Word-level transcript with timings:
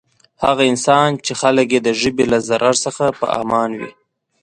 هغه 0.45 0.63
انسان 0.71 1.09
چی 1.25 1.33
خلک 1.41 1.67
یی 1.73 1.79
د 1.87 1.89
ژبی 2.01 2.25
له 2.31 2.39
ضرر 2.47 2.75
څخه 2.85 3.05
په 3.19 3.25
امان 3.41 3.69
وی. 3.79 3.91